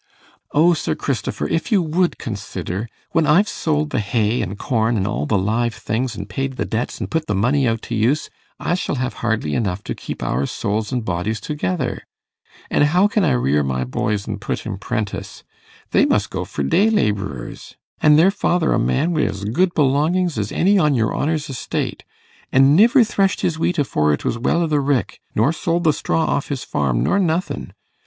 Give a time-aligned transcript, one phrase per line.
[0.51, 5.05] 'O, Sir Christifer, if you would consider when I've sold the hay, an' corn, an'
[5.05, 8.27] all the live things, an' paid the debts, an' put the money out to use,
[8.59, 12.07] I shall have hardly enough to keep our souls an' bodies together.
[12.71, 15.43] An' how can I rear my boys and put 'em 'prentice?
[15.91, 20.35] They must go for dey labourers, an' their father a man wi' as good belongings
[20.39, 22.03] as any on your honour's estate,
[22.51, 25.93] an' niver threshed his wheat afore it was well i' the rick, nor sold the
[25.93, 27.73] straw off his farm, nor nothin'.